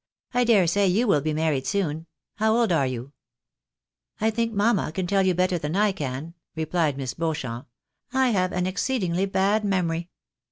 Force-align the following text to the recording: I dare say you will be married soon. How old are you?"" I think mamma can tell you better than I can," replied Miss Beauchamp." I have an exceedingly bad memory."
I 0.33 0.45
dare 0.45 0.65
say 0.65 0.87
you 0.87 1.05
will 1.07 1.21
be 1.21 1.31
married 1.31 1.67
soon. 1.67 2.07
How 2.37 2.55
old 2.55 2.71
are 2.71 2.87
you?"" 2.87 3.11
I 4.19 4.31
think 4.31 4.51
mamma 4.51 4.91
can 4.91 5.05
tell 5.05 5.21
you 5.23 5.35
better 5.35 5.59
than 5.59 5.75
I 5.75 5.91
can," 5.91 6.33
replied 6.55 6.97
Miss 6.97 7.13
Beauchamp." 7.13 7.67
I 8.11 8.29
have 8.29 8.51
an 8.51 8.65
exceedingly 8.65 9.27
bad 9.27 9.63
memory." 9.63 10.09